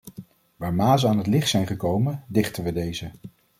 Waar 0.55 0.73
mazen 0.73 1.09
aan 1.09 1.17
het 1.17 1.27
licht 1.27 1.49
zijn 1.49 1.67
gekomen, 1.67 2.23
dichten 2.27 2.63
we 2.63 2.71
deze. 2.71 3.11